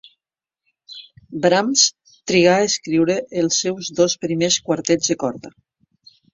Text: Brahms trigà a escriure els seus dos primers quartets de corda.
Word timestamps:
Brahms 1.43 1.83
trigà 2.33 2.57
a 2.63 2.65
escriure 2.71 3.19
els 3.43 3.61
seus 3.67 3.93
dos 4.03 4.19
primers 4.27 4.61
quartets 4.67 5.15
de 5.15 5.21
corda. 5.27 5.57